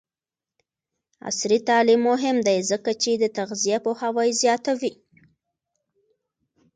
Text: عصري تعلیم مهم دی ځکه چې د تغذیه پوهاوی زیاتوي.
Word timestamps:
عصري 1.27 1.57
تعلیم 1.69 2.01
مهم 2.09 2.37
دی 2.47 2.57
ځکه 2.71 2.91
چې 3.01 3.11
د 3.17 3.23
تغذیه 3.37 3.77
پوهاوی 3.85 4.29
زیاتوي. 4.41 4.93